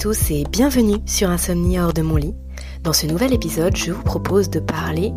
[0.00, 2.34] Tous et bienvenue sur Insomnie hors de mon lit.
[2.82, 5.12] Dans ce nouvel épisode, je vous propose de parler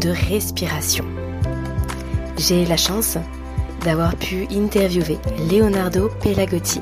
[0.00, 1.04] de respiration.
[2.38, 3.18] J'ai la chance
[3.82, 5.18] d'avoir pu interviewer
[5.50, 6.80] Leonardo Pelagotti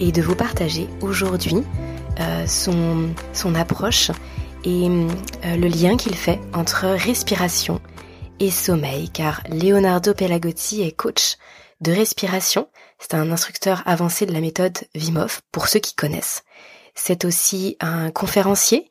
[0.00, 1.62] et de vous partager aujourd'hui
[2.20, 4.10] euh, son, approche
[4.64, 7.82] et euh, le lien qu'il fait entre respiration
[8.40, 11.36] et sommeil, car Leonardo Pelagotti est coach
[11.82, 12.66] de respiration.
[12.98, 16.44] C'est un instructeur avancé de la méthode Wim Hof, pour ceux qui connaissent.
[16.98, 18.90] C'est aussi un conférencier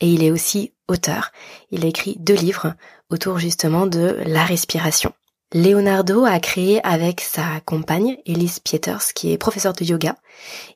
[0.00, 1.30] et il est aussi auteur.
[1.70, 2.74] Il a écrit deux livres
[3.10, 5.12] autour justement de la respiration.
[5.54, 10.16] Leonardo a créé avec sa compagne Elise Pieters, qui est professeure de yoga.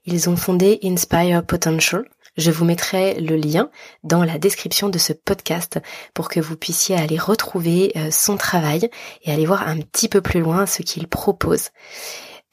[0.04, 2.05] Ils ont fondé Inspire Potential,
[2.36, 3.70] je vous mettrai le lien
[4.05, 5.80] dans la description de ce podcast
[6.12, 8.90] pour que vous puissiez aller retrouver euh, son travail
[9.22, 11.70] et aller voir un petit peu plus loin ce qu'il propose.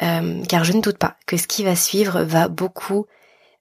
[0.01, 3.05] Euh, car je ne doute pas que ce qui va suivre va beaucoup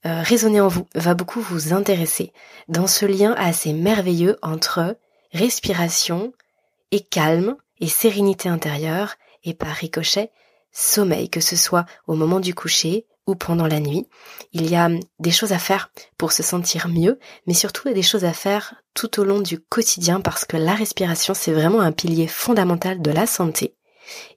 [0.06, 0.22] euh,
[0.60, 2.32] en vous, va beaucoup vous intéresser
[2.68, 4.96] dans ce lien assez merveilleux entre
[5.32, 6.32] respiration
[6.90, 10.30] et calme et sérénité intérieure et par ricochet
[10.72, 14.08] sommeil, que ce soit au moment du coucher ou pendant la nuit.
[14.52, 18.24] Il y a des choses à faire pour se sentir mieux, mais surtout des choses
[18.24, 22.26] à faire tout au long du quotidien parce que la respiration, c'est vraiment un pilier
[22.26, 23.74] fondamental de la santé.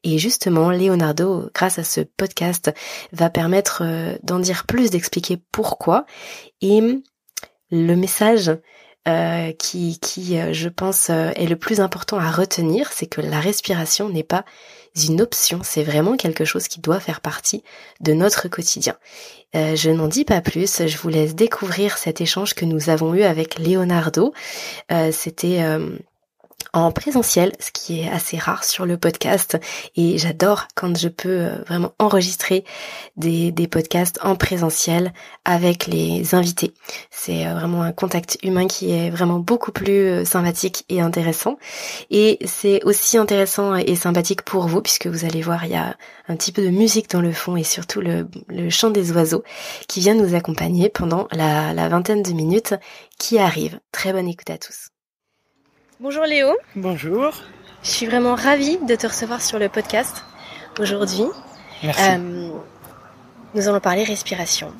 [0.04, 2.74] Et justement, Leonardo, grâce à ce podcast,
[3.12, 6.06] va permettre euh, d'en dire plus, d'expliquer pourquoi.
[6.62, 6.82] Et
[7.72, 8.52] le message
[9.08, 13.40] euh, qui, qui euh, je pense, est le plus important à retenir, c'est que la
[13.40, 14.46] respiration n'est pas
[15.04, 17.64] une option, c'est vraiment quelque chose qui doit faire partie
[18.00, 18.96] de notre quotidien.
[19.56, 23.14] Euh, je n'en dis pas plus, je vous laisse découvrir cet échange que nous avons
[23.14, 24.34] eu avec Leonardo.
[24.92, 25.98] Euh, c'était euh,
[26.76, 29.58] en présentiel, ce qui est assez rare sur le podcast.
[29.96, 32.66] Et j'adore quand je peux euh, vraiment enregistrer
[33.16, 35.14] des, podcasts en présentiel
[35.46, 36.74] avec les invités.
[37.12, 41.58] C'est euh, vraiment un contact humain qui est vraiment beaucoup plus euh, sympathique et intéressant.
[42.12, 45.96] Et c'est aussi intéressant et sympathique pour vous, puisque vous allez voir, il y a
[46.28, 48.28] un petit peu de musique dans le fond et surtout le,
[48.70, 49.44] chant des oiseaux
[49.88, 52.74] qui vient nous accompagner pendant la, la vingtaine de minutes
[53.18, 53.80] qui arrivent.
[53.92, 54.95] Très bonne écoute à tous.
[56.02, 56.50] Bonjour Léo.
[56.76, 57.34] Bonjour.
[57.82, 60.26] Je suis vraiment ravie de te recevoir sur le podcast
[60.78, 61.24] aujourd'hui.
[61.84, 62.02] Merci.
[62.10, 62.50] Euh,
[63.54, 64.74] nous allons parler respiration.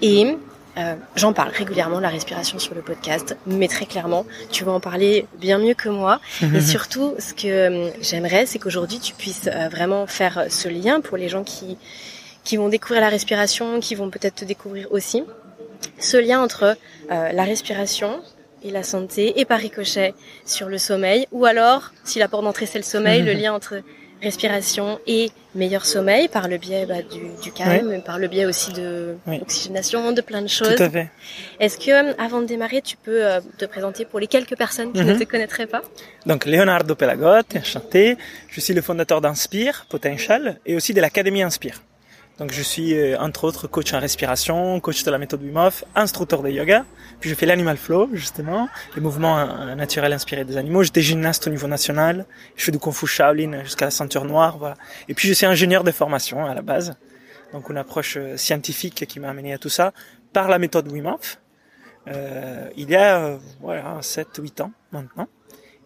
[0.00, 0.38] Et
[0.78, 4.80] euh, j'en parle régulièrement, la respiration sur le podcast, mais très clairement, tu vas en
[4.80, 6.18] parler bien mieux que moi.
[6.54, 11.18] Et surtout, ce que euh, j'aimerais, c'est qu'aujourd'hui, tu puisses vraiment faire ce lien pour
[11.18, 11.76] les gens qui,
[12.42, 15.24] qui vont découvrir la respiration, qui vont peut-être te découvrir aussi.
[15.98, 16.74] Ce lien entre
[17.10, 18.22] la respiration,
[18.62, 20.14] et la santé et par ricochet
[20.44, 23.82] sur le sommeil ou alors si la porte d'entrée c'est le sommeil le lien entre
[24.20, 28.00] respiration et meilleur sommeil par le biais bah, du, du calme Oui.
[28.04, 29.38] par le biais aussi de Oui.
[29.38, 31.08] l'oxygénation de plein de choses Tout à fait.
[31.60, 35.02] est-ce que avant de démarrer tu peux euh, te présenter pour les quelques personnes qui
[35.04, 35.20] ne Mhm.
[35.20, 35.82] te connaîtraient pas?
[36.26, 38.16] Donc Leonardo Pelagotti, enchanté.
[38.48, 41.80] Je suis le fondateur d'Inspire Potential et aussi de l'Académie Inspire.
[42.38, 45.84] Donc je suis euh, entre autres coach en respiration, coach de la méthode Wim Hof,
[45.94, 46.84] instructeur de yoga.
[47.20, 50.82] Puis je fais l'animal flow justement, les mouvements euh, naturels inspirés des animaux.
[50.82, 52.26] J'étais gymnaste au niveau national.
[52.56, 54.76] Je fais du kung fu Shaolin jusqu'à la ceinture noire, voilà.
[55.08, 56.96] Et puis je suis ingénieur de formation à la base.
[57.52, 59.92] Donc une approche euh, scientifique qui m'a amené à tout ça
[60.32, 61.40] par la méthode Wim Hof.
[62.08, 65.28] Euh, il y a euh, voilà 7-8 ans maintenant.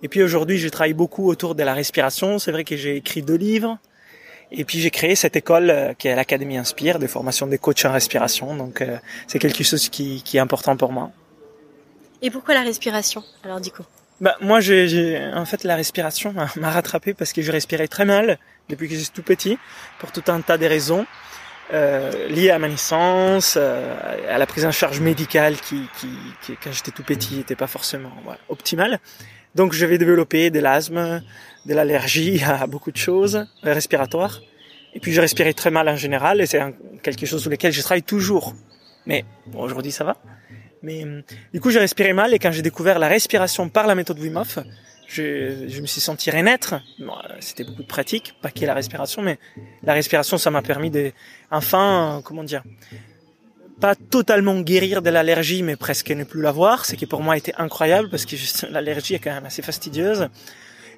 [0.02, 2.38] Et puis aujourd'hui, je travaille beaucoup autour de la respiration.
[2.38, 3.78] C'est vrai que j'ai écrit deux livres.
[4.54, 7.84] Et puis j'ai créé cette école euh, qui est l'Académie Inspire, de formation des coachs
[7.84, 8.54] en respiration.
[8.54, 11.10] Donc euh, c'est quelque chose qui, qui est important pour moi.
[12.20, 13.84] et pourquoi la respiration alors du coup?
[14.20, 18.04] Bah, moi, j'ai, en fait, la respiration m'a- m'a rattrapé parce que je respirais très
[18.04, 19.58] mal depuis que j'étais tout petit,
[19.98, 21.06] pour tout un tas de raisons
[21.72, 23.96] euh, liées à ma naissance, euh,
[24.30, 26.08] à la prise en charge médicale qui, qui,
[26.42, 29.00] qui quand j'étais tout petit, n'était pas forcément voilà, optimale.
[29.56, 31.20] Donc, je vais développer de l'asthme,
[31.66, 34.40] de l'allergie à beaucoup de choses euh, respiratoires.
[34.94, 36.60] Et puis, je respirais très mal en général, et c'est
[37.02, 38.54] quelque chose sur lequel je travaille toujours.
[39.06, 40.16] Mais bon, aujourd'hui, ça va.
[40.82, 41.22] Mais hum,
[41.52, 44.36] du coup, j'ai respiré mal et quand j'ai découvert la respiration par la méthode Wim
[44.36, 44.58] Hof,
[45.06, 46.74] je, je me suis senti renaître.
[46.98, 49.38] Bon, euh, c'était beaucoup de pratique, pas que la respiration, mais
[49.82, 51.12] la respiration, ça m'a permis de,
[51.50, 52.62] enfin, euh, comment dire,
[53.80, 57.52] pas totalement guérir de l'allergie, mais presque ne plus l'avoir, ce qui pour moi été
[57.58, 58.36] incroyable parce que
[58.70, 60.28] l'allergie est quand même assez fastidieuse.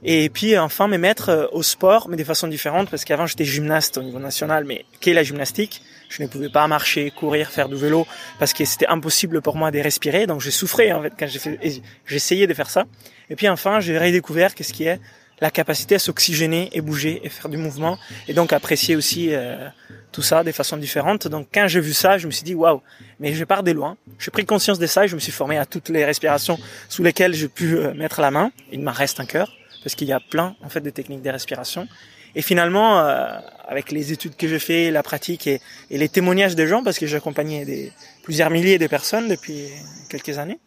[0.02, 3.44] Et puis enfin me mettre euh, au sport, mais de façon différente, parce qu'avant j'étais
[3.44, 5.82] gymnaste au niveau national, mais qu'est la gymnastique?
[6.08, 8.06] Je ne pouvais pas marcher, courir, faire du vélo,
[8.38, 11.38] parce que c'était impossible pour moi de respirer, donc j'ai souffrais en fait quand j'ai
[11.38, 11.58] fait,
[12.06, 12.84] j'essayais de faire ça.
[13.30, 15.00] Et puis enfin j'ai redécouvert qu'est-ce qui est
[15.40, 17.98] la capacité à s'oxygéner et bouger et faire du mouvement,
[18.28, 19.68] et donc apprécier aussi euh,
[20.12, 21.26] tout ça de façon différente.
[21.28, 22.82] Donc quand j'ai vu ça, je me suis dit waouh,
[23.18, 23.96] mais je pars de loin.
[24.18, 26.58] J'ai pris conscience de ça et je me suis formé à toutes les respirations
[26.88, 28.52] sous lesquelles j'ai pu euh, mettre la main.
[28.70, 29.50] Il m'en reste un cœur
[29.84, 31.86] parce qu'il y a plein en fait de techniques de respiration.
[32.34, 33.38] Et finalement, euh,
[33.68, 35.60] avec les études que j'ai fait, la pratique et,
[35.90, 37.92] et, les témoignages des gens, parce que j'ai accompagné des,
[38.24, 39.68] plusieurs milliers de personnes depuis
[40.08, 40.58] quelques années,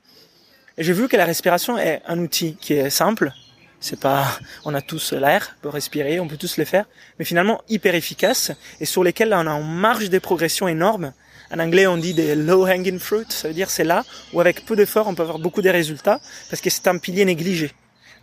[0.77, 3.33] j'ai vu que la respiration est un outil qui est simple,
[3.79, 4.25] c'est pas,
[4.63, 6.85] on a tous l'air pour respirer, on peut tous le faire,
[7.19, 11.13] mais finalement hyper efficace et sur lesquels on a une marge de progression énorme.
[11.51, 14.03] En anglais, on dit des low hanging fruits, ça veut dire c'est là
[14.33, 17.25] où avec peu d'efforts on peut avoir beaucoup de résultats parce que c'est un pilier
[17.25, 17.71] négligé.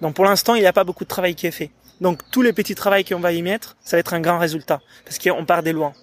[0.04, 1.70] Donc pour l'instant, il n'y a pas beaucoup de travail qui est fait.
[2.02, 4.82] Donc tous les petits travaux qu'on va y mettre, ça va être un grand résultat
[5.06, 5.94] parce qu'on part des loin.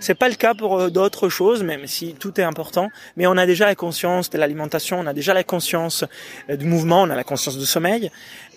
[0.00, 2.88] C'est pas le cas pour euh, d'autres choses, même si tout est important.
[3.18, 6.02] Mais on a déjà la conscience de l'alimentation, on a déjà la conscience
[6.48, 8.10] euh, du mouvement, on a la conscience du sommeil.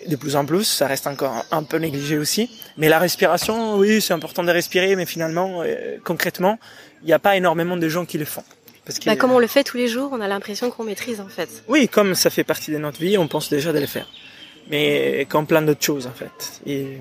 [0.08, 2.50] De plus en plus, ça reste encore un peu négligé aussi.
[2.78, 6.58] Mais la respiration, oui, c'est important de respirer, mais finalement, euh, concrètement,
[7.02, 8.44] il n'y a pas énormément de gens qui le font.
[8.86, 11.20] Parce que, bah, comme on le fait tous les jours, on a l'impression qu'on maîtrise
[11.20, 11.50] en fait.
[11.68, 14.06] Oui, comme ça fait partie de notre vie, on pense déjà de le faire.
[14.70, 16.60] Mais comme plein d'autres choses en fait.
[16.66, 16.98] Et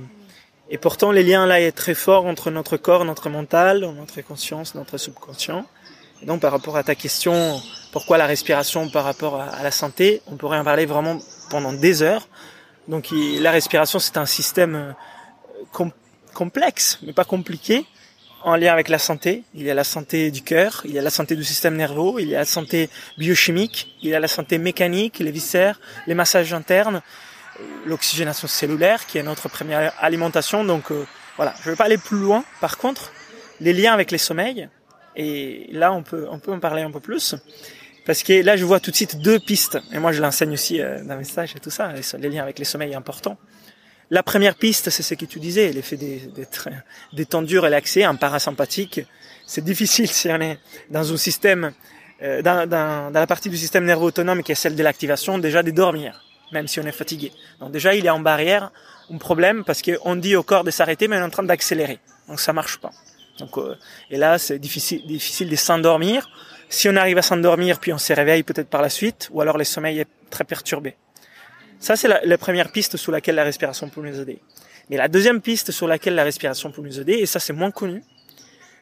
[0.69, 4.73] et pourtant, les liens là est très fort entre notre corps, notre mental, notre conscience,
[4.73, 5.65] notre subconscient.
[6.23, 10.37] Donc, par rapport à ta question, pourquoi la respiration par rapport à, la santé, on
[10.37, 11.19] pourrait en parler vraiment
[11.51, 12.27] pendant des heures.
[12.87, 15.85] Donc, la respiration, c'est un système euh,
[16.33, 17.85] complexe, mais pas compliqué,
[18.43, 19.43] en lien avec la santé.
[19.53, 22.21] Il y a la santé du cœur, il y a la santé du système nerveux,
[22.21, 22.89] il y a la santé
[23.19, 27.01] biochimique, il y a la santé mécanique, les viscères, les massages internes,
[27.85, 30.63] l'oxygénation cellulaire, qui est notre première alimentation.
[30.63, 31.05] Donc euh,
[31.37, 32.43] voilà, je ne vais pas aller plus loin.
[32.61, 33.11] Par contre,
[33.59, 34.69] les liens avec les sommeils,
[35.15, 37.35] et là on peut, on peut en parler un peu plus.
[38.05, 39.79] Parce que là, je vois tout de suite deux pistes.
[39.91, 41.91] Et moi, je l'enseigne aussi euh, dans mes stages et tout ça.
[42.19, 43.37] Les liens avec les sommeils importants.
[44.11, 46.69] La première piste, c'est ce que tu disais, l'effet d'être
[47.13, 49.01] détendu, relaxé, un parasympathique.
[49.47, 50.59] C'est difficile si on est
[50.91, 51.71] dans un système,
[52.21, 55.39] euh, dans, dans, dans, la partie du système nerveux autonome qui est celle de l'activation,
[55.39, 57.31] déjà de dormir même si on est fatigué.
[57.59, 58.71] Donc déjà, il est en barrière,
[59.11, 61.99] un problème, parce qu'on dit au corps de s'arrêter, mais on est en train d'accélérer.
[62.27, 62.91] Donc ça marche pas.
[63.39, 63.75] Donc, euh,
[64.09, 66.29] et là, c'est difficile, difficile de s'endormir.
[66.69, 69.57] Si on arrive à s'endormir, puis on se réveille peut-être par la suite, ou alors
[69.57, 70.95] le sommeil est très perturbé.
[71.79, 74.39] Ça, c'est la, première piste sur laquelle la respiration peut nous aider.
[74.89, 77.71] Mais la deuxième piste sur laquelle la respiration peut nous aider, et ça c'est moins
[77.71, 78.03] connu,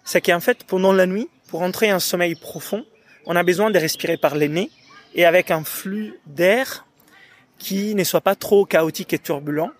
[0.04, 2.86] c'est qu'en fait, pendant la nuit, pour entrer en sommeil profond,
[3.26, 4.70] on a besoin de respirer par les nez
[5.16, 6.86] et avec un flux d'air
[7.58, 9.72] qui ne soit pas trop chaotique et turbulent,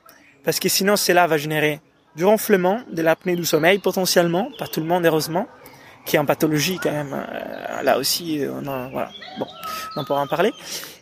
[0.44, 1.82] parce que sinon cela va générer
[2.16, 5.48] du renflement, de l'apnée du sommeil potentiellement, pas tout le monde heureusement,
[6.06, 7.14] qui est en pathologie quand même.
[7.14, 9.10] Euh, là aussi, on en, voilà,
[9.40, 9.48] bon,
[9.96, 10.52] on pourra en parler.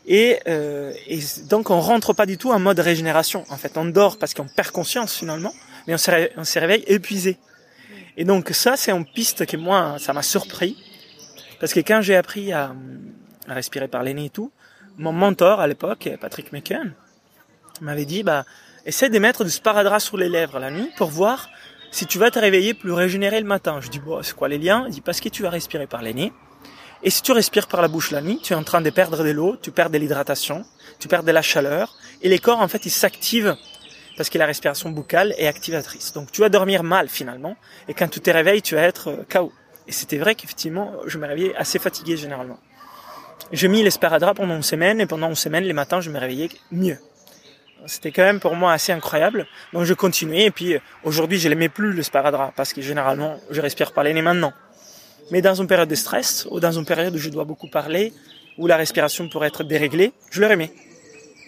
[0.05, 1.19] Et, euh, et,
[1.49, 3.43] donc on rentre pas du tout en mode régénération.
[3.49, 5.53] En fait, on dort parce qu'on perd conscience finalement,
[5.87, 7.37] mais on se, réveille, on épuisé.
[8.17, 10.77] Et donc ça, c'est une piste que moi, ça m'a surpris,
[11.59, 12.73] parce que quand j'ai appris à,
[13.47, 14.51] à respirer par les nez et tout,
[14.97, 16.93] mon mentor à l'époque, Patrick McKen,
[17.81, 18.45] m'avait dit, bah,
[18.85, 21.49] essaie de mettre du sparadrap sur les lèvres la nuit pour voir
[21.91, 23.79] si tu vas te réveiller plus régénéré le matin.
[23.81, 24.85] Je dis, bon, c'est quoi les liens?
[24.87, 26.31] Il dit, parce que tu vas respirer par les nez.
[27.03, 29.23] Et si tu respires par la bouche la nuit, tu es en train de perdre
[29.23, 30.63] de l'eau, tu perds de l'hydratation,
[30.99, 33.55] tu perds de la chaleur, et les corps, en fait, ils s'activent
[34.17, 36.13] parce que la respiration buccale est activatrice.
[36.13, 37.55] Donc tu vas dormir mal finalement,
[37.87, 39.51] et quand tu te réveilles, tu vas être KO.
[39.87, 42.59] Et c'était vrai qu'effectivement, je me réveillais assez fatigué généralement.
[43.51, 46.49] J'ai mis l'esparadrap pendant une semaine et pendant une semaine, les matins, je me réveillais
[46.71, 46.97] mieux.
[47.85, 49.45] C'était quand même pour moi assez incroyable.
[49.73, 53.59] Donc je continuais et puis aujourd'hui, je l'aimais plus le sparadrap parce que généralement, je
[53.59, 54.53] respire par les nez maintenant.
[55.31, 58.13] Mais dans une période de stress ou dans une période où je dois beaucoup parler,
[58.57, 60.71] où la respiration pourrait être déréglée, je le remets.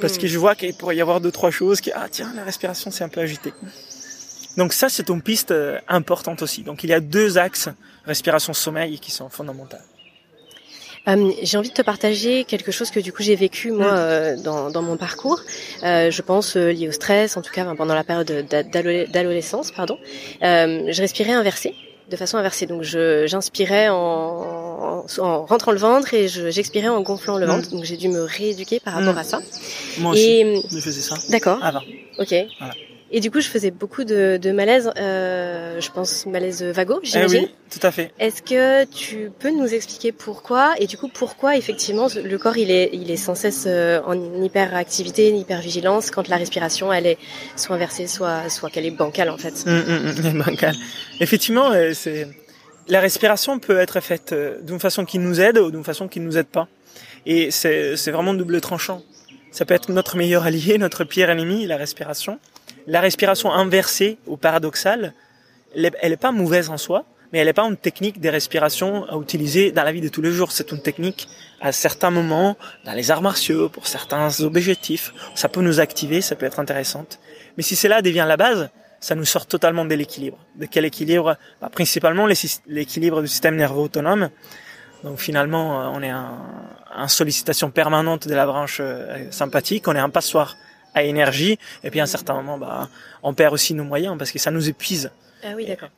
[0.02, 2.44] Parce que je vois qu'il pourrait y avoir deux, trois choses qui, ah tiens, la
[2.44, 3.54] respiration c'est un peu agité.
[4.58, 6.64] Donc ça, c'est une piste euh, importante aussi.
[6.64, 7.70] Donc il y a deux axes
[8.06, 9.78] respiration-sommeil qui sont fondamentaux.
[11.08, 13.96] Euh, j'ai envie de te partager quelque chose que du coup j'ai vécu moi mm.
[13.98, 15.42] euh, dans, dans, mon parcours.
[15.84, 19.98] Euh, je pense euh, lié au stress, en tout cas pendant la période d'adolescence, pardon.
[20.44, 21.76] Euh, je respirais inversé,
[22.10, 22.68] de façon inversée.
[22.68, 27.68] Donc je j'inspirais en, en, rentrant le ventre et j'expirais en gonflant le ventre.
[27.70, 27.72] Mm.
[27.76, 29.18] Donc j'ai dû me rééduquer par rapport mm.
[29.18, 29.42] à ça.
[30.00, 31.16] Moi aussi, et, je faisais ça.
[31.30, 31.60] D'accord.
[31.62, 31.82] Avant.
[32.18, 32.34] Ok.
[32.60, 32.74] Voilà.
[33.16, 37.06] Et du coup, je faisais beaucoup de, de malaise, euh, je pense malaise vago, eh
[37.06, 37.44] j'imagine.
[37.44, 38.12] oui, tout à fait.
[38.18, 42.72] Est-ce que tu peux nous expliquer pourquoi et du coup pourquoi effectivement le corps il
[42.72, 47.20] est il est sans cesse euh, en hyperactivité, en hypervigilance quand la respiration elle est
[47.56, 49.64] soit inversée, soit soit qu'elle est bancale en fait.
[49.68, 49.84] Hum,
[50.26, 50.76] hum, bancale.
[51.20, 52.28] Effectivement, euh, c'est
[52.88, 56.20] la respiration peut être faite euh, d'une façon qui nous aide ou d'une façon qui
[56.20, 56.68] ne nous aide pas.
[57.28, 59.04] Et c'est c'est vraiment double tranchant.
[59.52, 62.40] Ça peut être notre meilleur allié, notre pire ennemi, la respiration
[62.88, 65.14] la respiration inversée ou paradoxale,
[65.76, 69.18] elle n'est pas mauvaise en soi, mais elle n'est pas une technique de respiration à
[69.18, 70.52] utiliser dans la vie de tous les jours.
[70.52, 71.28] C'est une technique
[71.62, 75.14] à certains moments, dans les arts martiaux, pour certains objectifs.
[75.34, 77.20] Ça peut nous activer, ça peut être intéressante.
[77.58, 80.38] Mais si cela devient la base, ça nous sort totalement de l'équilibre.
[80.56, 81.36] De quel équilibre?
[81.60, 82.28] Bah, Principalement
[82.68, 84.30] l'équilibre du système nerveux autonome.
[85.04, 90.02] Donc finalement, euh, on est en, sollicitation permanente de la branche euh, sympathique, on est
[90.02, 90.56] en passoire
[90.94, 92.90] à énergie, et puis à un certain moment, bah,
[93.24, 95.12] on perd aussi nos moyens parce que ça nous épuise.
[95.44, 95.90] Ah oui, d'accord.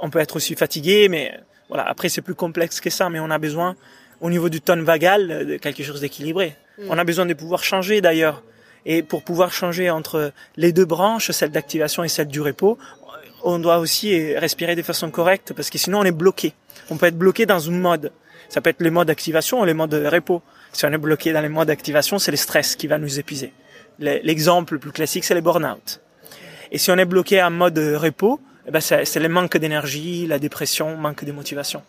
[0.00, 1.84] On peut être aussi fatigué, mais voilà.
[1.88, 3.76] Après, c'est plus complexe que ça, mais on a besoin,
[4.20, 6.56] au niveau du tonne vagal, de quelque chose d'équilibré.
[6.78, 6.86] Hmm.
[6.90, 8.42] On a besoin de pouvoir changer d'ailleurs.
[8.86, 12.78] Et pour pouvoir changer entre les deux branches, celle d'activation et celle du repos,
[13.42, 16.54] on doit aussi respirer de façon correcte parce que sinon on est bloqué.
[16.90, 18.12] On peut être bloqué dans une mode.
[18.48, 20.42] Ça peut être les modes d'activation ou les modes de repos.
[20.72, 23.52] Si on est bloqué dans les modes d'activation, c'est le stress qui va nous épuiser.
[23.98, 26.00] L'exemple le plus classique, c'est les burn-out.
[26.72, 30.38] Et si on est bloqué en mode repos, eh ben c'est le manque d'énergie, la
[30.38, 31.82] dépression, manque de motivation.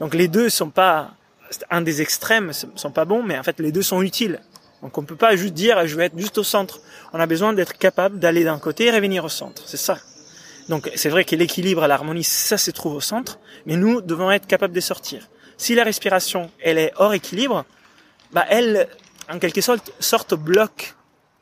[0.00, 1.12] Donc les deux sont pas
[1.70, 4.40] un des extrêmes, sont pas bons, mais en fait les deux sont utiles.
[4.82, 6.80] Donc on peut pas juste dire je vais être juste au centre.
[7.12, 9.62] On a besoin d'être capable d'aller d'un côté et revenir au centre.
[9.66, 9.98] C'est ça.
[10.68, 14.46] Donc c'est vrai que l'équilibre, l'harmonie, ça se trouve au centre, mais nous devons être
[14.46, 15.28] capables de sortir.
[15.56, 17.64] Si la respiration, elle est hors équilibre,
[18.32, 18.88] bah elle,
[19.30, 20.94] en quelque sorte, sorte bloque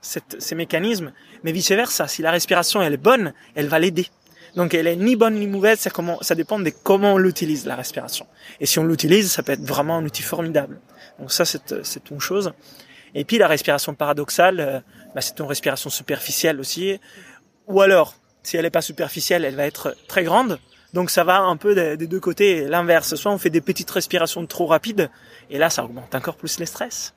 [0.04, 2.06] ces mécanismes, mais vice versa.
[2.08, 4.06] Si la respiration elle est bonne, elle va l'aider.
[4.54, 7.66] Donc elle est ni bonne ni mauvaise, c'est comment, ça dépend de comment on l'utilise
[7.66, 8.26] la respiration.
[8.60, 10.80] Et si on l'utilise, ça peut être vraiment un outil formidable.
[11.18, 12.52] Donc ça c'est c'est une chose.
[13.14, 14.80] Et puis la respiration paradoxale, euh,
[15.14, 16.98] bah, c'est une respiration superficielle aussi.
[17.68, 20.58] Ou alors, si elle n'est pas superficielle, elle va être très grande.
[20.92, 23.14] Donc ça va un peu des, deux côtés, l'inverse.
[23.16, 25.10] Soit on fait des petites respirations trop rapides,
[25.50, 27.14] et là ça augmente encore plus les stress.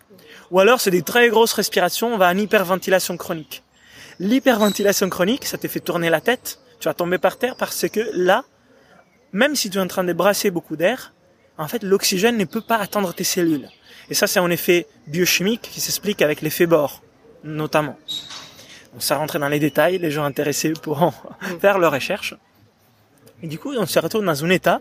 [0.52, 3.64] Ou alors c'est des très grosses respirations, on va en hyperventilation chronique.
[4.20, 8.10] L'hyperventilation chronique, ça te fait tourner la tête, tu vas tomber par terre parce que
[8.14, 8.46] là,
[9.32, 11.14] même si tu es en train de brasser beaucoup d'air,
[11.58, 13.70] en fait l'oxygène ne peut pas atteindre tes cellules.
[14.10, 17.02] Et ça, c'est un effet biochimique qui s'explique avec l'effet Bohr,
[17.44, 17.98] notamment.
[18.94, 21.14] Donc, ça rentre dans les détails, les gens intéressés pourront
[21.60, 22.36] faire leurs recherches.
[23.44, 24.80] Et du coup, on se retrouve dans un état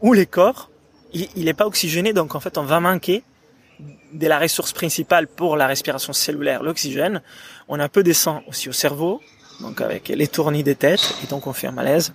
[0.00, 0.70] où les corps,
[1.12, 3.22] il n'est pas oxygéné, donc en fait, on va manquer
[4.12, 7.22] de la ressource principale pour la respiration cellulaire, l'oxygène.
[7.68, 9.20] On a peu de sang aussi au cerveau,
[9.60, 12.12] donc avec les tournis des têtes, et donc on fait un malaise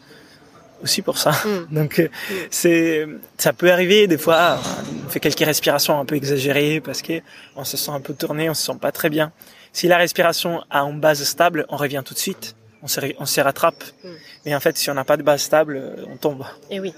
[0.84, 1.32] aussi pour ça.
[1.32, 1.68] Mm.
[1.76, 2.08] Donc euh,
[2.50, 4.60] c'est ça peut arriver des fois
[5.06, 7.22] on fait quelques respirations un peu exagérées parce que
[7.56, 9.32] on se sent un peu tourné, on se sent pas très bien.
[9.74, 12.56] Si la respiration a une base stable, on revient tout de suite.
[12.82, 13.84] On se on se rattrape.
[14.04, 14.10] Mm.
[14.46, 16.46] Mais en fait, si on n'a pas de base stable, on tombe.
[16.70, 16.94] Et oui.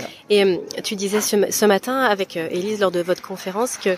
[0.00, 0.08] Voilà.
[0.30, 3.90] Et euh, tu disais ce, ce, matin avec Elise euh, lors de votre conférence que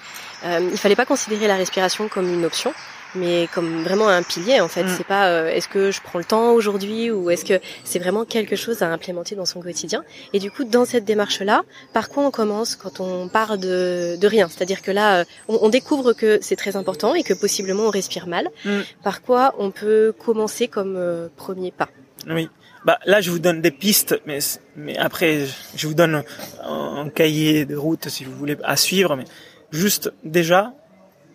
[0.44, 2.72] euh, il fallait pas considérer la respiration comme une option,
[3.14, 4.84] mais comme vraiment un pilier en fait.
[4.84, 4.94] Mm.
[4.96, 8.24] C'est pas euh, est-ce que je prends le temps aujourd'hui ou est-ce que c'est vraiment
[8.24, 10.04] quelque chose à implémenter dans son quotidien.
[10.32, 14.26] Et du coup, dans cette démarche-là, par quoi on commence quand on part de, de
[14.26, 14.48] rien?
[14.48, 17.90] C'est-à-dire que là, euh, on, on découvre que c'est très important et que possiblement on
[17.90, 18.48] respire mal.
[18.64, 18.80] Mm.
[19.02, 21.88] Par quoi on peut commencer comme euh, premier pas?
[22.28, 22.48] Oui.
[22.84, 24.38] Bah, là, je vous donne des pistes, mais,
[24.76, 25.46] mais après,
[25.76, 26.22] je vous donne
[26.62, 29.16] un, cahier de route si vous voulez à suivre.
[29.16, 29.24] Mais
[29.70, 30.72] juste déjà,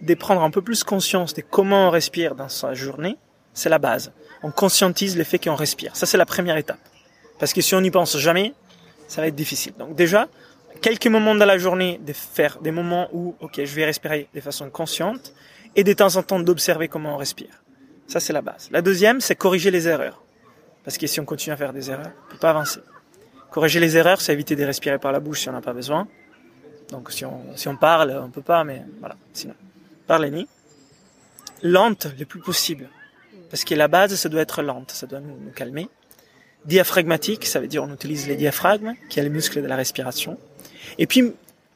[0.01, 3.17] de prendre un peu plus conscience de comment on respire dans sa journée,
[3.53, 4.11] c'est la base.
[4.43, 5.95] On conscientise le fait qu'on respire.
[5.95, 6.79] Ça, c'est la première étape.
[7.39, 8.53] Parce que si on n'y pense jamais,
[9.07, 9.73] ça va être difficile.
[9.77, 10.27] Donc déjà,
[10.81, 14.41] quelques moments dans la journée, de faire des moments où, ok, je vais respirer de
[14.41, 15.33] façon consciente,
[15.75, 17.61] et de temps en temps d'observer comment on respire.
[18.07, 18.69] Ça, c'est la base.
[18.71, 20.24] La deuxième, c'est corriger les erreurs.
[20.85, 22.79] Parce que si on continue à faire des erreurs, on peut pas avancer.
[23.51, 26.07] Corriger les erreurs, c'est éviter de respirer par la bouche si on n'a pas besoin.
[26.91, 29.55] Donc si on, si on parle, on peut pas, mais voilà, sinon
[30.07, 30.47] par les nids,
[31.63, 32.89] lente le plus possible.
[33.49, 35.89] Parce que la base, ça doit être lente, ça doit nous, calmer.
[36.65, 40.37] Diaphragmatique, ça veut dire on utilise les diaphragmes, qui est le muscle de la respiration.
[40.97, 41.33] Et puis,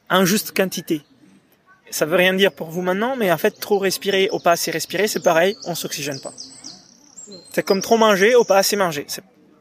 [0.08, 1.02] en juste quantité.
[1.90, 4.70] Ça veut rien dire pour vous maintenant, mais en fait, trop respirer ou pas assez
[4.70, 6.32] respirer, c'est pareil, on s'oxygène pas.
[7.52, 9.06] C'est comme trop manger ou pas assez manger.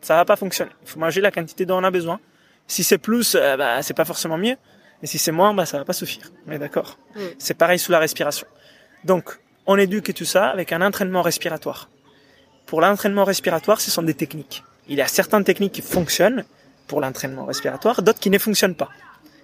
[0.01, 0.71] Ça va pas fonctionner.
[0.83, 2.19] Il faut manger la quantité dont on a besoin.
[2.67, 4.55] Si c'est plus, euh, bah, c'est pas forcément mieux.
[5.01, 6.31] Mais si c'est moins, bah, ça va pas suffire.
[6.47, 6.97] On est d'accord.
[7.15, 7.19] Mm.
[7.37, 8.47] C'est pareil sous la respiration.
[9.03, 11.89] Donc, on éduque tout ça avec un entraînement respiratoire.
[12.65, 14.63] Pour l'entraînement respiratoire, ce sont des techniques.
[14.87, 16.43] Il y a certaines techniques qui fonctionnent
[16.87, 18.89] pour l'entraînement respiratoire, d'autres qui ne fonctionnent pas.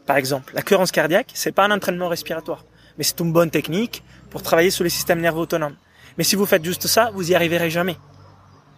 [0.06, 2.66] Par exemple, la cohérence cardiaque, c'est pas un entraînement respiratoire,
[2.98, 5.76] mais c'est une bonne technique pour travailler sur le système nerveux autonome.
[6.18, 7.98] Mais si vous faites juste ça, vous y arriverez jamais.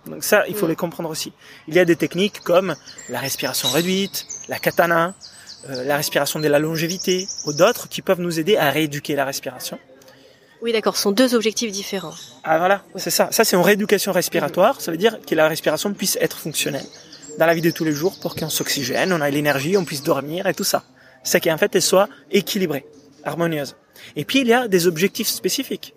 [0.08, 0.70] Donc ça, il faut mm.
[0.70, 1.34] les comprendre aussi.
[1.68, 2.76] Il y a des techniques comme
[3.10, 5.14] la respiration réduite, la katana,
[5.70, 9.26] euh, la respiration de la longévité, ou d'autres qui peuvent nous aider à rééduquer la
[9.26, 9.80] respiration.
[10.62, 12.16] Oui, d'accord, ce sont deux objectifs différents.
[12.44, 13.30] Ah voilà, c'est ça.
[13.32, 14.82] Ça, c'est une rééducation respiratoire.
[14.82, 16.86] Ça veut dire que la respiration puisse être fonctionnelle.
[17.38, 20.02] dans la vie de tous les jours pour qu'on s'oxygène, on ait l'énergie, on puisse
[20.02, 20.84] dormir et tout ça.
[21.24, 22.88] C'est qu'en fait, elle soit équilibrée,
[23.24, 23.76] harmonieuse.
[24.16, 25.94] Et puis, il y a des objectifs spécifiques.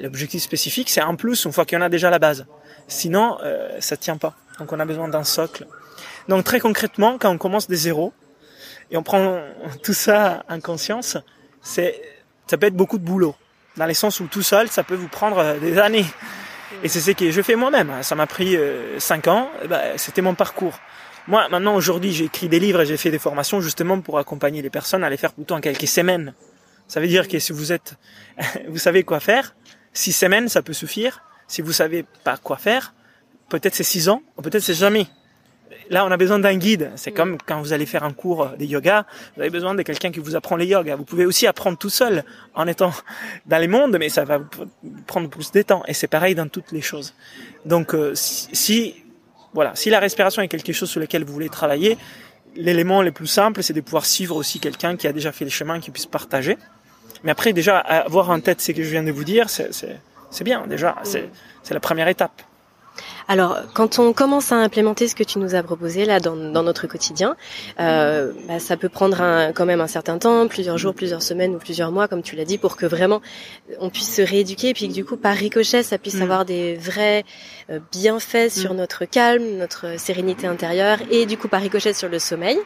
[0.00, 2.46] L'objectif spécifique, c'est un plus une fois qu'on a déjà la base.
[2.88, 4.34] Sinon, euh, ça tient pas.
[4.58, 5.66] Donc, on a besoin d'un socle.
[6.28, 8.12] Donc, très concrètement, quand on commence des zéros
[8.90, 9.40] et on prend
[9.82, 11.16] tout ça en conscience,
[11.62, 12.00] c'est,
[12.46, 13.34] ça peut être beaucoup de boulot.
[13.76, 16.06] Dans les sens où tout seul, ça peut vous prendre euh, des années.
[16.82, 17.92] Et c'est ce que je fais moi-même.
[18.02, 19.48] Ça m'a pris euh, cinq ans.
[19.68, 20.78] Ben, c'était mon parcours.
[21.26, 24.60] Moi, maintenant, aujourd'hui, j'ai écrit des livres et j'ai fait des formations justement pour accompagner
[24.60, 26.34] les personnes à les faire plutôt en quelques semaines.
[26.86, 27.94] Ça veut dire que si vous êtes,
[28.68, 29.54] vous savez quoi faire,
[29.94, 31.22] six semaines, ça peut suffire.
[31.48, 32.92] Si vous savez pas quoi faire,
[33.48, 35.06] peut-être c'est six ans, ou peut-être c'est jamais.
[35.90, 36.90] Là, on a besoin d'un guide.
[36.96, 37.14] C'est mm.
[37.14, 40.20] comme quand vous allez faire un cours de yoga, vous avez besoin de quelqu'un qui
[40.20, 40.96] vous apprend les yoga.
[40.96, 42.24] Vous pouvez aussi apprendre tout seul
[42.54, 42.92] en étant
[43.46, 44.40] dans les mondes, mais ça va
[45.06, 45.82] prendre plus de temps.
[45.86, 47.14] Et c'est pareil dans toutes les choses.
[47.64, 48.94] Donc, euh, si,
[49.52, 51.98] voilà, si la respiration est quelque chose sur lequel vous voulez travailler,
[52.56, 55.50] l'élément le plus simple, c'est de pouvoir suivre aussi quelqu'un qui a déjà fait le
[55.50, 56.56] chemin, qui puisse partager.
[57.24, 60.66] Mais après, déjà, avoir en tête ce que je viens de vous dire, c'est bien.
[60.66, 62.42] Déjà, c'est la première étape.
[63.26, 66.86] Alors, quand on commence à implémenter ce que tu nous as proposé là dans, notre
[66.86, 67.36] quotidien,
[67.80, 71.54] euh, bah, ça peut prendre un, quand même un certain temps, plusieurs jours, plusieurs semaines
[71.54, 73.22] ou plusieurs mois, comme tu l'as dit, pour que vraiment
[73.80, 76.22] on puisse se rééduquer et puis que du coup, par ricochet, ça puisse mm.
[76.22, 77.24] avoir des vrais
[77.70, 78.76] euh, bienfaits sur mm.
[78.76, 82.58] notre calme, notre sérénité intérieure et du coup par ricochet sur le sommeil.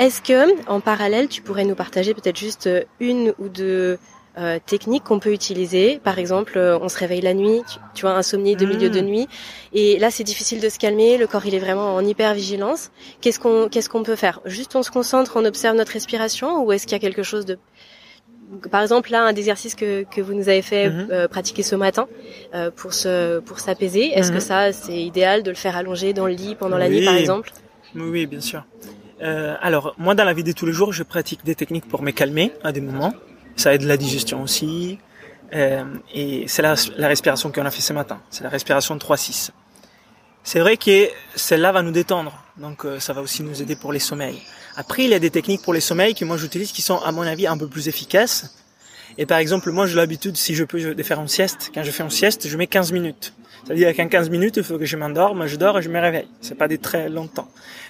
[0.00, 3.98] Est-ce que, en parallèle, tu pourrais nous partager peut-être juste une ou deux
[4.38, 6.00] euh, techniques qu'on peut utiliser?
[6.02, 7.60] Par exemple, euh, on se réveille la nuit,
[7.92, 9.04] tu, vois, insomnie de milieu de hmm.
[9.04, 9.28] nuit,
[9.74, 12.90] et là c'est difficile de se calmer, le corps il est vraiment en hyper vigilance.
[13.20, 14.40] Qu'est-ce qu'on qu'est-ce qu'on peut faire?
[14.46, 17.44] Juste on se concentre, on observe notre respiration, ou est-ce qu'il y a quelque chose
[17.44, 17.58] de
[18.70, 21.08] par exemple, là, un exercice que, que vous nous avez fait mhm.
[21.12, 22.08] euh, pratiquer ce matin
[22.54, 24.06] euh, pour se pour s'apaiser?
[24.06, 24.40] Est-ce que mhm.
[24.40, 27.52] ça, c'est idéal de le faire allonger dans le lit pendant la nuit, par exemple?
[27.94, 28.64] Oui, bien sûr.
[29.22, 32.02] Euh, alors, moi, dans la vie de tous les jours, je pratique des techniques pour
[32.02, 33.12] me calmer à des moments.
[33.56, 34.98] Ça aide la digestion aussi.
[35.52, 38.20] Euh, et c'est la, la, respiration qu'on a fait ce matin.
[38.30, 39.50] C'est la respiration 3-6.
[40.42, 42.42] C'est vrai que celle-là va nous détendre.
[42.56, 44.40] Donc euh, ça va aussi nous aider pour les sommeils.
[44.76, 47.12] Après, il y a des techniques pour les sommeils que moi j'utilise qui sont à
[47.12, 48.59] mon avis un peu plus efficaces.
[49.18, 51.70] Et par exemple, moi j'ai l'habitude, si je peux, de faire une sieste.
[51.74, 53.34] Quand je fais une sieste, je mets 15 minutes.
[53.64, 56.28] C'est-à-dire qu'en 15 minutes, il faut que je m'endorme, je dors et je me réveille.
[56.40, 57.48] C'est pas des très longs temps.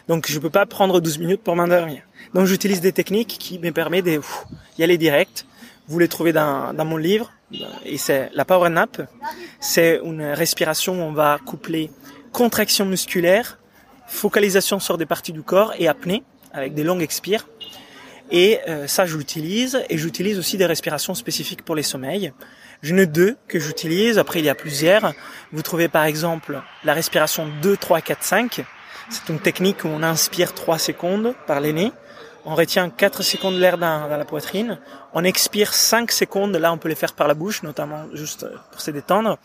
[0.09, 2.03] Donc je peux pas prendre 12 minutes pour m'endormir.
[2.35, 5.47] Donc j'utilise des techniques qui me permettent d'y aller direct.
[5.89, 7.33] Vous les trouvez dans, dans mon livre.
[7.85, 9.03] Et c'est la Power Nap.
[9.61, 11.91] C'est une respiration où on va coupler
[12.33, 13.59] contraction musculaire,
[14.07, 17.47] focalisation sur des parties du corps et apnée avec des longues expires.
[18.31, 19.83] Et euh, ça, j'utilise.
[19.89, 22.33] Et j'utilise aussi des respirations spécifiques pour les sommeils.
[22.83, 24.19] J'en ai deux que j'utilise.
[24.19, 25.13] Après, il y a plusieurs.
[25.53, 28.65] Vous trouvez par exemple la respiration 2, 3, 4, 5.
[29.11, 31.93] C'est une technique où on inspire 3 secondes par les nez.
[32.45, 34.79] On retient 4 secondes l'air dans, dans, la poitrine.
[35.13, 36.57] On expire 5 secondes.
[36.57, 39.39] Là, on peut les faire par la bouche, notamment juste pour se détendre.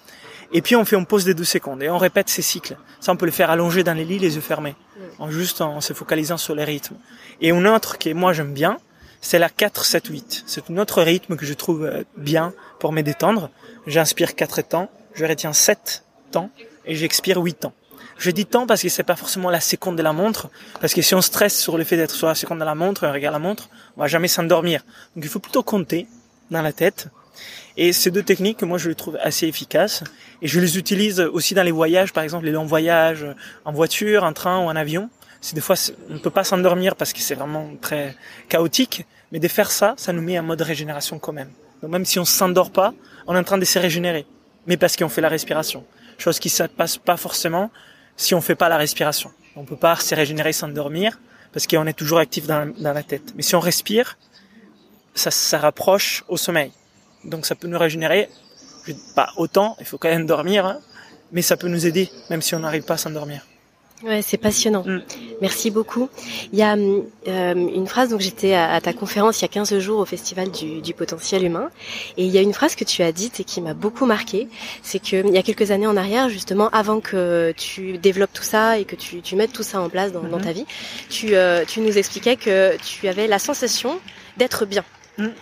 [0.54, 1.84] Et puis, on fait une pause de 2 secondes.
[1.84, 2.78] Et on répète ces cycles.
[3.00, 4.76] Ça, on peut le faire allonger dans les lits, les yeux fermés.
[5.20, 6.96] En juste en se focalisant sur les rythmes.
[7.42, 8.78] Et une autre que moi j'aime bien,
[9.22, 10.44] c'est la 4-7-8.
[10.46, 13.50] C'est un autre rythme que je trouve euh, bien pour me détendre.
[13.88, 16.50] J'inspire 4 temps, je retiens 7 temps
[16.86, 17.74] et j'expire 8 temps.
[18.18, 21.02] Je dis temps parce que c'est pas forcément la seconde de la montre, parce que
[21.02, 23.34] si on stresse sur le fait d'être sur la seconde de la montre on regarde
[23.34, 24.86] la montre, on va jamais s'endormir.
[25.16, 26.08] Donc il faut plutôt compter
[26.50, 27.10] dans la tête.
[27.78, 30.04] Et ces deux techniques, moi, je les trouve assez efficaces.
[30.42, 33.26] Et je les utilise aussi dans les voyages, par exemple les longs voyages
[33.66, 35.10] en voiture, en train ou en avion.
[35.42, 35.76] C'est des fois,
[36.10, 38.16] on ne peut pas s'endormir parce que c'est vraiment très
[38.50, 39.06] chaotique.
[39.32, 41.50] Mais de faire ça, ça nous met en mode régénération quand même.
[41.82, 42.94] Donc même si on s'endort pas,
[43.28, 44.26] on est en train de se régénérer.
[44.68, 45.86] Mais parce qu'on fait la respiration.
[46.18, 47.70] Chose qui ne passe pas forcément
[48.16, 49.32] si on fait pas la respiration.
[49.56, 51.20] On peut pas se régénérer sans dormir
[51.54, 53.34] parce qu'on est toujours actif dans, la tête.
[53.36, 54.18] Mais si on respire,
[55.14, 56.72] ça, ça rapproche au sommeil.
[57.26, 58.30] Donc ça peut nous régénérer.
[59.16, 60.80] Pas autant, il faut quand même dormir, hein,
[61.32, 63.42] mais ça peut nous aider, même si on n'arrive pas à s'endormir.
[64.04, 64.84] Ouais, c'est passionnant.
[64.86, 65.02] Mm.
[65.42, 66.10] Merci beaucoup.
[66.52, 69.80] Il y a euh, une phrase, donc j'étais à, ta conférence il y a 15
[69.80, 71.70] jours au Festival du, du, potentiel humain,
[72.18, 74.50] et il y a une phrase que tu as dite et qui m'a beaucoup marqué,
[74.84, 78.44] c'est que il y a quelques années en arrière, justement, avant que tu développes tout
[78.44, 80.44] ça et que tu, tu mettes tout ça en place dans, dans mm-hmm.
[80.44, 80.66] ta vie,
[81.10, 84.00] tu, euh, tu nous expliquais que tu avais la sensation
[84.38, 84.84] d'être bien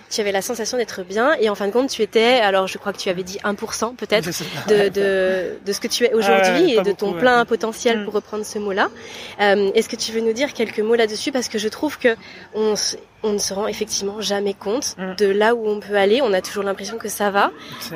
[0.09, 2.77] Tu avais la sensation d'être bien et en fin de compte, tu étais, alors je
[2.77, 4.29] crois que tu avais dit 1% peut-être
[4.67, 8.05] de, de, de, ce que tu es aujourd'hui et de ton plein potentiel mm.
[8.05, 8.89] pour reprendre ce mot-là.
[9.41, 11.31] Euh, Est-ce que tu veux nous dire quelques mots là-dessus?
[11.31, 12.15] Parce que je trouve que
[12.53, 12.75] on,
[13.23, 15.15] on ne se rend effectivement jamais compte mm.
[15.15, 16.21] de là où on peut aller.
[16.21, 17.51] On a toujours l'impression que ça va,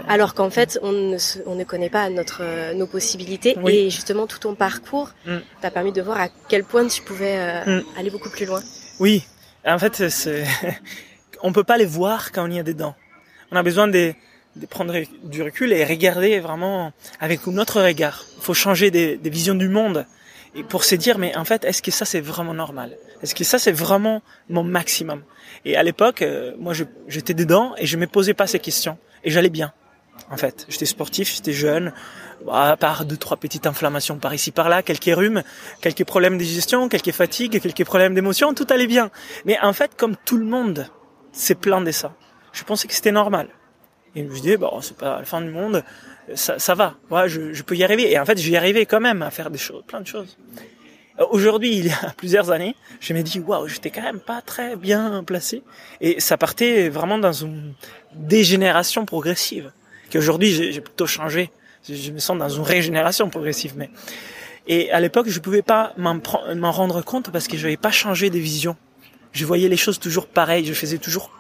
[0.08, 3.56] alors qu'en fait, on ne, on ne connaît pas notre, nos possibilités.
[3.68, 5.38] Et justement, tout ton parcours mm.
[5.62, 8.62] t'a permis de voir à quel point tu pouvais euh, aller beaucoup plus loin.
[9.00, 9.24] Oui,
[9.66, 10.44] en fait, c'est
[11.42, 12.96] on peut pas les voir quand on y a dedans.
[13.52, 14.14] On a besoin de,
[14.56, 18.26] de prendre du recul et regarder vraiment avec notre regard.
[18.38, 20.06] Il faut changer des, des visions du monde
[20.56, 22.98] et pour se dire mais en fait est-ce que ça c'est vraiment normal?
[23.22, 25.24] Est-ce que ça c'est vraiment mon maximum?
[25.66, 26.74] Et à l'époque, euh, moi
[27.08, 29.74] j'étais dedans et je me posais pas ces questions et j'allais bien.
[30.32, 31.94] En fait, j'étais sportif, j'étais jeune,
[32.52, 35.44] à part deux trois petites inflammations par ici par là, quelques rhumes,
[35.80, 39.10] quelques problèmes de digestion, quelques fatigues, quelques problèmes d'émotion, tout allait bien.
[39.46, 40.90] Mais en fait, comme tout le monde
[41.38, 42.14] s'est plaint de ça,
[42.52, 43.50] je pensais que c'était normal.
[44.16, 45.84] Et je me disais bon, c'est pas la fin du monde,
[46.34, 48.12] ça, ça va, ouais, je, je, peux y arriver.
[48.12, 50.38] Et en fait, j'y arrivais quand même à faire des choses, plein de choses.
[51.32, 54.76] Aujourd'hui, il y a plusieurs années, je me dis waouh, j'étais quand même pas très
[54.76, 55.64] bien placé.
[56.02, 57.74] Et ça partait vraiment dans une
[58.14, 59.72] dégénération progressive.
[60.12, 61.52] Qu'aujourd'hui, j'ai plutôt changé.
[61.88, 63.90] Je me sens dans une régénération progressive, mais
[64.68, 68.30] et à l'époque, je pouvais pas m'en rendre compte parce que je n'avais pas changé
[68.30, 68.76] de vision.
[69.32, 71.32] Je voyais les choses toujours pareilles, je faisais toujours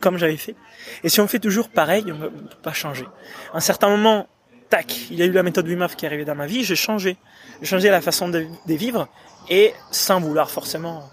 [0.00, 0.54] comme j'avais fait.
[1.02, 3.06] Et si on fait toujours pareil, on ne peut pas changer.
[3.52, 4.28] À un certain moment,
[4.68, 6.76] tac, il y a eu la méthode Wim qui est arrivée dans ma vie, j'ai
[6.76, 7.16] changé.
[7.60, 9.08] J'ai changé la façon de, vivre
[9.48, 11.08] et sans vouloir forcément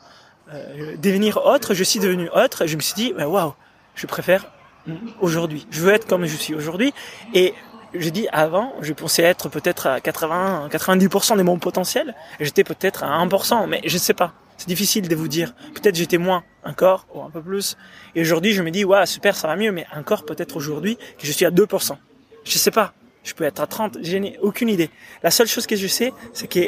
[0.54, 2.64] euh, devenir autre, je suis devenu autre.
[2.64, 3.54] Et je me suis dit, waouh,
[3.96, 4.52] je préfère
[5.20, 5.68] aujourd'hui.
[5.72, 6.94] Je veux être comme je suis aujourd'hui.
[7.34, 7.54] Et
[7.94, 12.16] j'ai dit avant, je pensais être peut-être à 80, 90% de mon potentiel.
[12.40, 14.34] J'étais peut-être à 1%, mais je ne sais pas.
[14.62, 15.56] C'est difficile de vous dire.
[15.74, 17.78] Peut-être j'étais moins encore ou un peu plus.
[18.14, 21.26] Et aujourd'hui, je me dis, ouais, super, ça va mieux, mais encore peut-être aujourd'hui que
[21.26, 21.98] je suis à 2%.
[22.44, 22.94] Je sais pas.
[23.24, 23.98] Je peux être à 30.
[24.04, 24.92] Je n'ai aucune idée.
[25.24, 26.60] La seule chose que je sais, c'est que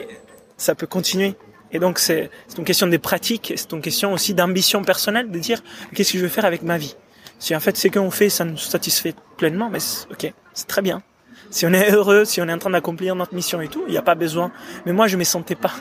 [0.57, 1.35] ça peut continuer.
[1.71, 5.61] Et donc, c'est une question de pratique, c'est une question aussi d'ambition personnelle, de dire,
[5.93, 6.95] qu'est-ce que je veux faire avec ma vie?
[7.37, 9.77] Si en fait, ce qu'on fait, ça nous satisfait pleinement, mais
[10.09, 11.03] ok, c'est très bien
[11.53, 13.91] si on est heureux, si on est en train d'accomplir notre mission et tout, il
[13.91, 14.51] n'y a pas besoin.
[14.85, 15.71] Mais moi, je me sentais pas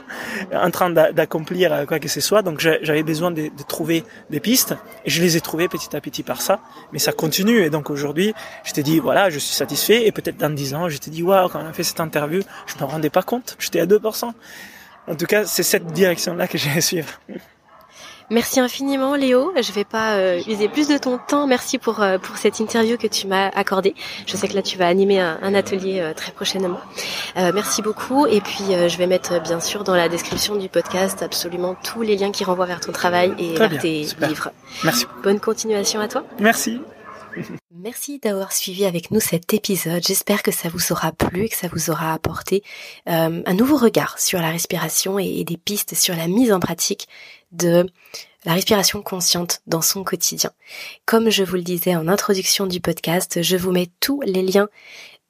[0.53, 4.75] en train d'accomplir quoi que ce soit, donc j'avais besoin de, trouver des pistes
[5.07, 6.61] et je les ai trouvées petit à petit par ça.
[6.93, 10.37] Mais ça continue et donc aujourd'hui, je t'ai dit voilà, je suis satisfait et peut-être
[10.37, 12.85] dans dix ans, je t'ai dit waouh, quand on a fait cette interview, je me
[12.85, 14.31] rendais pas compte, j'étais à 2%.
[15.09, 17.09] En tout cas, c'est cette direction-là que j'ai à suivre.
[18.33, 19.53] Merci infiniment Léo.
[19.61, 21.47] Je vais pas euh, user plus de ton temps.
[21.47, 23.95] Merci pour euh, pour cette interview que tu m'as accordée.
[24.27, 26.81] Je sais que là tu vas animer un, atelier euh, très prochainement.
[27.37, 28.27] merci beaucoup.
[28.27, 32.17] Et puis je vais mettre bien sûr dans la description du podcast absolument tous les
[32.17, 34.51] liens qui renvoient vers ton travail et vers tes livres.
[34.83, 35.05] Merci.
[35.23, 36.25] Bonne continuation à toi.
[36.41, 36.81] Merci.
[37.75, 40.03] Merci d'avoir suivi avec nous cet épisode.
[40.07, 42.63] J'espère que ça vous aura plu et que ça vous aura apporté
[43.07, 47.09] un nouveau regard sur la respiration et des pistes sur la mise en pratique
[47.53, 47.87] de
[48.45, 50.51] la respiration consciente dans son quotidien.
[51.07, 54.69] Comme je vous le disais en introduction du podcast, je vous mets tous les liens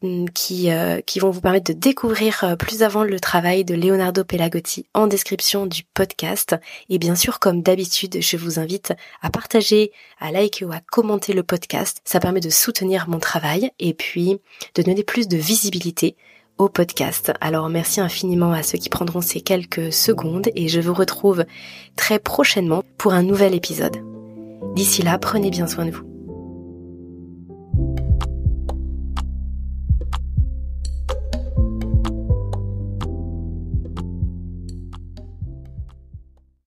[0.03, 3.75] mm, qui, euh, qui vont vous permettre de découvrir euh, plus avant le travail de
[3.75, 6.57] Leonardo Pelagotti en description du podcast.
[6.89, 11.35] Et bien sûr, comme d'habitude, je vous invite à partager, à liker ou à commenter
[11.35, 12.01] le podcast.
[12.05, 14.39] Ça permet de soutenir mon travail et puis
[14.75, 16.17] de donner plus de visibilité
[16.63, 17.33] au podcast.
[17.41, 21.45] Alors merci infiniment à ceux qui prendront ces quelques secondes et je vous retrouve
[21.97, 23.97] très prochainement pour un nouvel épisode.
[24.75, 26.12] D'ici là, prenez bien soin de vous.